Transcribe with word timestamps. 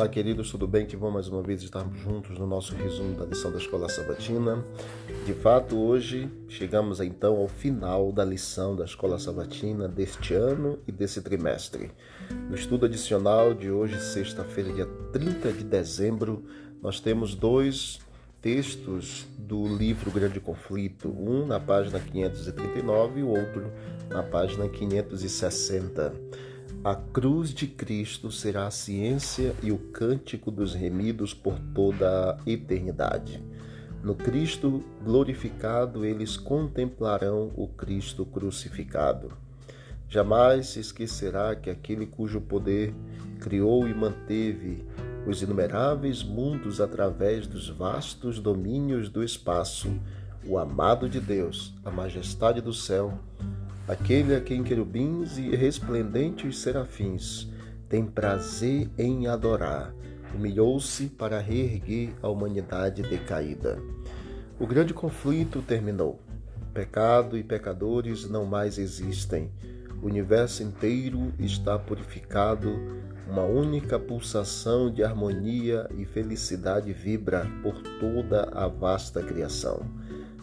Olá, 0.00 0.08
queridos, 0.08 0.50
tudo 0.50 0.66
bem? 0.66 0.86
Que 0.86 0.96
bom 0.96 1.10
mais 1.10 1.28
uma 1.28 1.42
vez 1.42 1.62
estarmos 1.62 2.00
juntos 2.00 2.38
no 2.38 2.46
nosso 2.46 2.74
resumo 2.74 3.14
da 3.18 3.26
lição 3.26 3.52
da 3.52 3.58
Escola 3.58 3.86
Sabatina. 3.86 4.64
De 5.26 5.34
fato, 5.34 5.78
hoje 5.78 6.26
chegamos 6.48 7.00
então 7.00 7.36
ao 7.36 7.46
final 7.46 8.10
da 8.10 8.24
lição 8.24 8.74
da 8.74 8.86
Escola 8.86 9.18
Sabatina 9.18 9.86
deste 9.86 10.32
ano 10.32 10.78
e 10.88 10.90
desse 10.90 11.20
trimestre. 11.20 11.90
No 12.48 12.54
estudo 12.54 12.86
adicional 12.86 13.52
de 13.52 13.70
hoje, 13.70 14.00
sexta-feira, 14.00 14.72
dia 14.72 14.86
30 15.12 15.52
de 15.52 15.64
dezembro, 15.64 16.46
nós 16.80 16.98
temos 16.98 17.34
dois 17.34 18.00
textos 18.40 19.26
do 19.36 19.68
livro 19.68 20.10
Grande 20.10 20.40
Conflito, 20.40 21.10
um 21.10 21.44
na 21.44 21.60
página 21.60 22.00
539 22.00 23.20
e 23.20 23.22
o 23.22 23.28
outro 23.28 23.70
na 24.08 24.22
página 24.22 24.66
560. 24.66 26.14
A 26.82 26.94
cruz 26.94 27.52
de 27.52 27.66
Cristo 27.66 28.32
será 28.32 28.66
a 28.66 28.70
ciência 28.70 29.54
e 29.62 29.70
o 29.70 29.76
cântico 29.76 30.50
dos 30.50 30.72
remidos 30.72 31.34
por 31.34 31.58
toda 31.74 32.32
a 32.32 32.38
eternidade. 32.50 33.44
No 34.02 34.14
Cristo 34.14 34.82
glorificado, 35.04 36.06
eles 36.06 36.38
contemplarão 36.38 37.52
o 37.54 37.68
Cristo 37.68 38.24
crucificado. 38.24 39.30
Jamais 40.08 40.68
se 40.68 40.80
esquecerá 40.80 41.54
que 41.54 41.68
aquele 41.68 42.06
cujo 42.06 42.40
poder 42.40 42.94
criou 43.40 43.86
e 43.86 43.92
manteve 43.92 44.82
os 45.26 45.42
inumeráveis 45.42 46.22
mundos 46.22 46.80
através 46.80 47.46
dos 47.46 47.68
vastos 47.68 48.40
domínios 48.40 49.10
do 49.10 49.22
espaço, 49.22 49.92
o 50.46 50.56
amado 50.56 51.10
de 51.10 51.20
Deus, 51.20 51.74
a 51.84 51.90
majestade 51.90 52.62
do 52.62 52.72
céu, 52.72 53.18
aquele 53.90 54.36
a 54.36 54.40
quem 54.40 54.62
querubins 54.62 55.36
e 55.36 55.56
resplendentes 55.56 56.58
serafins 56.58 57.48
têm 57.88 58.06
prazer 58.06 58.88
em 58.96 59.26
adorar, 59.26 59.92
humilhou-se 60.32 61.08
para 61.08 61.40
reerguer 61.40 62.10
a 62.22 62.28
humanidade 62.28 63.02
decaída. 63.02 63.82
O 64.60 64.66
grande 64.66 64.94
conflito 64.94 65.60
terminou. 65.60 66.20
Pecado 66.72 67.36
e 67.36 67.42
pecadores 67.42 68.30
não 68.30 68.46
mais 68.46 68.78
existem. 68.78 69.50
O 70.00 70.06
universo 70.06 70.62
inteiro 70.62 71.32
está 71.36 71.76
purificado. 71.76 72.70
Uma 73.28 73.42
única 73.42 73.98
pulsação 73.98 74.88
de 74.88 75.02
harmonia 75.02 75.90
e 75.98 76.04
felicidade 76.04 76.92
vibra 76.92 77.44
por 77.60 77.74
toda 77.98 78.44
a 78.52 78.68
vasta 78.68 79.20
criação. 79.20 79.84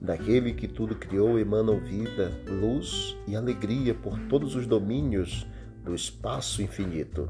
Daquele 0.00 0.54
que 0.54 0.66
tudo 0.66 0.94
criou 0.94 1.38
emanam 1.38 1.78
vida, 1.78 2.32
luz 2.48 3.16
e 3.28 3.36
alegria 3.36 3.94
por 3.94 4.18
todos 4.28 4.54
os 4.54 4.66
domínios 4.66 5.46
do 5.84 5.94
espaço 5.94 6.62
infinito. 6.62 7.28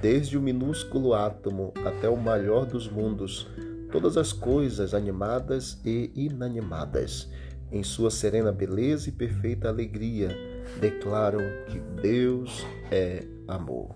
Desde 0.00 0.38
o 0.38 0.40
minúsculo 0.40 1.12
átomo 1.12 1.74
até 1.84 2.08
o 2.08 2.16
maior 2.16 2.64
dos 2.64 2.88
mundos, 2.88 3.46
todas 3.92 4.16
as 4.16 4.32
coisas 4.32 4.94
animadas 4.94 5.78
e 5.84 6.10
inanimadas, 6.14 7.28
em 7.70 7.82
sua 7.82 8.10
serena 8.10 8.50
beleza 8.50 9.10
e 9.10 9.12
perfeita 9.12 9.68
alegria, 9.68 10.30
declaram 10.80 11.40
que 11.68 11.78
Deus 12.00 12.64
é 12.90 13.26
amor. 13.46 13.90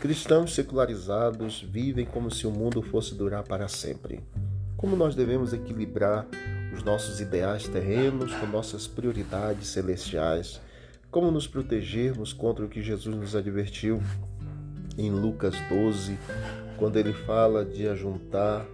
Cristãos 0.00 0.54
secularizados 0.54 1.62
vivem 1.62 2.06
como 2.06 2.30
se 2.30 2.46
o 2.46 2.50
mundo 2.50 2.82
fosse 2.82 3.14
durar 3.14 3.44
para 3.44 3.68
sempre. 3.68 4.20
Como 4.76 4.96
nós 4.96 5.14
devemos 5.14 5.52
equilibrar 5.52 6.26
os 6.74 6.82
nossos 6.82 7.20
ideais 7.20 7.68
terrenos 7.68 8.34
com 8.34 8.46
nossas 8.46 8.86
prioridades 8.86 9.68
celestiais. 9.68 10.60
Como 11.10 11.30
nos 11.30 11.46
protegermos 11.46 12.32
contra 12.32 12.64
o 12.64 12.68
que 12.68 12.82
Jesus 12.82 13.14
nos 13.16 13.36
advertiu 13.36 14.02
em 14.98 15.10
Lucas 15.10 15.54
12, 15.68 16.18
quando 16.76 16.96
ele 16.96 17.12
fala 17.12 17.64
de 17.64 17.86
ajuntar 17.86 18.66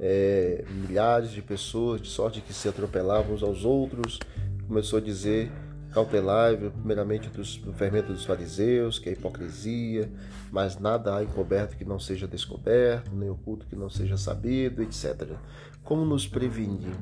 é, 0.00 0.64
milhares 0.68 1.30
de 1.30 1.40
pessoas, 1.40 2.00
de 2.00 2.08
sorte 2.08 2.40
que 2.40 2.52
se 2.52 2.68
atropelavam 2.68 3.34
uns 3.34 3.42
aos 3.42 3.64
outros, 3.64 4.18
começou 4.66 4.98
a 4.98 5.02
dizer 5.02 5.50
cautelai 5.94 6.56
primeiramente 6.56 7.28
dos, 7.30 7.56
do 7.56 7.72
fermento 7.72 8.12
dos 8.12 8.24
fariseus, 8.24 8.98
que 8.98 9.08
é 9.08 9.12
a 9.12 9.14
hipocrisia, 9.14 10.10
mas 10.50 10.76
nada 10.78 11.16
há 11.16 11.22
encoberto 11.22 11.76
que 11.76 11.84
não 11.84 12.00
seja 12.00 12.26
descoberto, 12.26 13.14
nem 13.14 13.30
oculto 13.30 13.64
que 13.66 13.76
não 13.76 13.88
seja 13.88 14.16
sabido, 14.16 14.82
etc. 14.82 15.36
Como 15.84 16.04
nos 16.04 16.26
prevenir? 16.26 16.94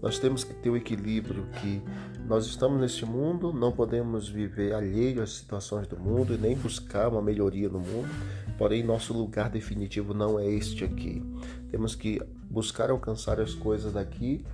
Nós 0.00 0.18
temos 0.18 0.44
que 0.44 0.54
ter 0.54 0.70
o 0.70 0.76
equilíbrio 0.76 1.44
que 1.60 1.82
nós 2.28 2.46
estamos 2.46 2.80
neste 2.80 3.04
mundo, 3.04 3.52
não 3.52 3.72
podemos 3.72 4.28
viver 4.28 4.72
alheio 4.72 5.22
às 5.22 5.32
situações 5.32 5.88
do 5.88 5.98
mundo 5.98 6.32
e 6.32 6.38
nem 6.38 6.56
buscar 6.56 7.08
uma 7.08 7.22
melhoria 7.22 7.68
no 7.68 7.80
mundo, 7.80 8.08
porém 8.56 8.84
nosso 8.84 9.12
lugar 9.12 9.50
definitivo 9.50 10.14
não 10.14 10.38
é 10.38 10.46
este 10.46 10.84
aqui. 10.84 11.22
Temos 11.70 11.96
que 11.96 12.22
buscar 12.48 12.90
alcançar 12.90 13.40
as 13.40 13.54
coisas 13.54 13.92
daqui, 13.92 14.44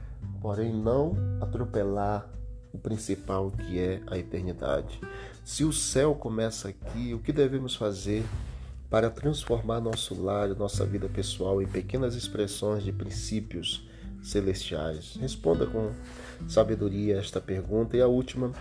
porém 0.40 0.72
não 0.72 1.14
atropelar 1.40 2.28
o 2.72 2.78
principal 2.78 3.50
que 3.50 3.78
é 3.78 4.00
a 4.06 4.16
eternidade. 4.16 5.00
Se 5.44 5.64
o 5.64 5.72
céu 5.72 6.14
começa 6.14 6.68
aqui, 6.68 7.12
o 7.14 7.18
que 7.18 7.32
devemos 7.32 7.74
fazer 7.74 8.24
para 8.88 9.10
transformar 9.10 9.80
nosso 9.80 10.20
lar, 10.20 10.48
nossa 10.50 10.84
vida 10.84 11.08
pessoal 11.08 11.60
em 11.60 11.66
pequenas 11.66 12.14
expressões 12.14 12.82
de 12.82 12.92
princípios 12.92 13.86
celestiais? 14.22 15.16
Responda 15.20 15.66
com 15.66 15.92
sabedoria 16.48 17.18
esta 17.18 17.40
pergunta. 17.40 17.96
E 17.96 18.00
a 18.00 18.06
última, 18.06 18.52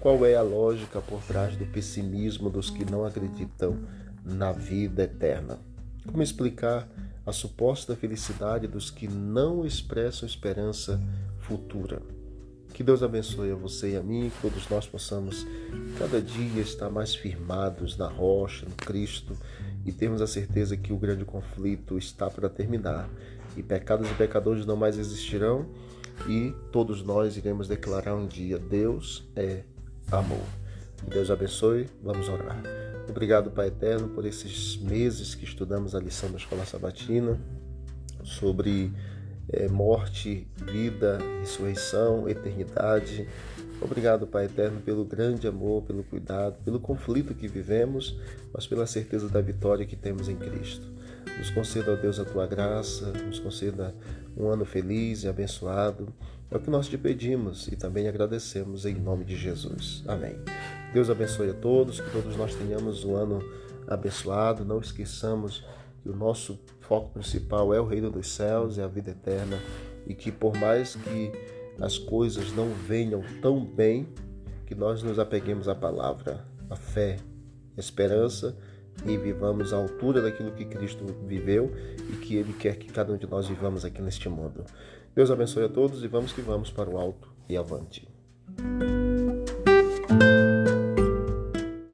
qual 0.00 0.24
é 0.24 0.34
a 0.34 0.42
lógica 0.42 1.00
por 1.00 1.20
trás 1.22 1.56
do 1.56 1.66
pessimismo 1.66 2.48
dos 2.48 2.70
que 2.70 2.84
não 2.84 3.04
acreditam 3.04 3.78
na 4.24 4.52
vida 4.52 5.02
eterna? 5.02 5.58
Como 6.06 6.22
explicar 6.22 6.88
a 7.26 7.32
suposta 7.32 7.94
felicidade 7.94 8.66
dos 8.66 8.90
que 8.90 9.06
não 9.06 9.66
expressam 9.66 10.26
esperança 10.26 11.00
futura? 11.40 12.00
Que 12.78 12.84
Deus 12.84 13.02
abençoe 13.02 13.50
a 13.50 13.56
você 13.56 13.94
e 13.94 13.96
a 13.96 14.02
mim, 14.04 14.30
que 14.30 14.40
todos 14.40 14.68
nós 14.68 14.86
possamos 14.86 15.44
cada 15.98 16.22
dia 16.22 16.62
estar 16.62 16.88
mais 16.88 17.12
firmados 17.12 17.96
na 17.96 18.06
rocha, 18.06 18.66
no 18.66 18.76
Cristo 18.76 19.36
e 19.84 19.90
termos 19.90 20.22
a 20.22 20.28
certeza 20.28 20.76
que 20.76 20.92
o 20.92 20.96
grande 20.96 21.24
conflito 21.24 21.98
está 21.98 22.30
para 22.30 22.48
terminar 22.48 23.10
e 23.56 23.64
pecados 23.64 24.08
e 24.08 24.14
pecadores 24.14 24.64
não 24.64 24.76
mais 24.76 24.96
existirão 24.96 25.66
e 26.28 26.54
todos 26.70 27.02
nós 27.02 27.36
iremos 27.36 27.66
declarar 27.66 28.14
um 28.14 28.28
dia: 28.28 28.60
Deus 28.60 29.28
é 29.34 29.64
amor. 30.12 30.46
Que 30.98 31.10
Deus 31.10 31.32
abençoe. 31.32 31.88
Vamos 32.00 32.28
orar. 32.28 32.62
Obrigado, 33.08 33.50
Pai 33.50 33.66
Eterno, 33.66 34.10
por 34.10 34.24
esses 34.24 34.76
meses 34.76 35.34
que 35.34 35.44
estudamos 35.44 35.96
a 35.96 35.98
lição 35.98 36.30
da 36.30 36.36
Escola 36.36 36.64
Sabatina 36.64 37.40
sobre 38.22 38.92
é, 39.52 39.68
morte, 39.68 40.46
vida, 40.56 41.18
ressurreição, 41.40 42.28
eternidade. 42.28 43.28
Obrigado, 43.80 44.26
Pai 44.26 44.46
Eterno, 44.46 44.80
pelo 44.80 45.04
grande 45.04 45.46
amor, 45.46 45.82
pelo 45.82 46.02
cuidado, 46.02 46.56
pelo 46.64 46.80
conflito 46.80 47.34
que 47.34 47.46
vivemos, 47.46 48.18
mas 48.52 48.66
pela 48.66 48.86
certeza 48.86 49.28
da 49.28 49.40
vitória 49.40 49.86
que 49.86 49.96
temos 49.96 50.28
em 50.28 50.36
Cristo. 50.36 50.86
Nos 51.38 51.50
conceda, 51.50 51.92
ó 51.92 51.96
Deus, 51.96 52.18
a 52.18 52.24
tua 52.24 52.46
graça, 52.46 53.12
nos 53.24 53.38
conceda 53.38 53.94
um 54.36 54.48
ano 54.48 54.64
feliz 54.64 55.22
e 55.22 55.28
abençoado. 55.28 56.12
É 56.50 56.56
o 56.56 56.60
que 56.60 56.70
nós 56.70 56.88
te 56.88 56.98
pedimos 56.98 57.68
e 57.68 57.76
também 57.76 58.08
agradecemos 58.08 58.84
em 58.84 58.94
nome 58.94 59.24
de 59.24 59.36
Jesus. 59.36 60.02
Amém. 60.08 60.34
Deus 60.92 61.08
abençoe 61.10 61.50
a 61.50 61.54
todos, 61.54 62.00
que 62.00 62.10
todos 62.10 62.36
nós 62.36 62.54
tenhamos 62.54 63.04
um 63.04 63.14
ano 63.14 63.40
abençoado. 63.86 64.64
Não 64.64 64.80
esqueçamos 64.80 65.64
que 66.02 66.08
o 66.08 66.16
nosso 66.16 66.58
foco 66.88 67.10
principal 67.10 67.74
é 67.74 67.80
o 67.80 67.84
reino 67.84 68.10
dos 68.10 68.30
céus, 68.30 68.78
é 68.78 68.82
a 68.82 68.88
vida 68.88 69.10
eterna 69.10 69.60
e 70.06 70.14
que 70.14 70.32
por 70.32 70.56
mais 70.56 70.96
que 70.96 71.30
as 71.78 71.98
coisas 71.98 72.50
não 72.52 72.70
venham 72.70 73.22
tão 73.42 73.62
bem, 73.62 74.08
que 74.66 74.74
nós 74.74 75.02
nos 75.02 75.18
apeguemos 75.18 75.68
à 75.68 75.74
palavra, 75.74 76.44
à 76.68 76.76
fé, 76.76 77.18
à 77.76 77.80
esperança 77.80 78.56
e 79.06 79.16
vivamos 79.16 79.72
à 79.72 79.76
altura 79.76 80.22
daquilo 80.22 80.50
que 80.52 80.64
Cristo 80.64 81.04
viveu 81.26 81.70
e 82.10 82.16
que 82.16 82.36
Ele 82.36 82.52
quer 82.54 82.76
que 82.76 82.90
cada 82.90 83.12
um 83.12 83.16
de 83.16 83.26
nós 83.26 83.46
vivamos 83.46 83.84
aqui 83.84 84.02
neste 84.02 84.28
mundo. 84.28 84.64
Deus 85.14 85.30
abençoe 85.30 85.64
a 85.64 85.68
todos 85.68 86.02
e 86.02 86.08
vamos 86.08 86.32
que 86.32 86.40
vamos 86.40 86.70
para 86.70 86.90
o 86.90 86.98
alto 86.98 87.32
e 87.48 87.56
avante. 87.56 88.08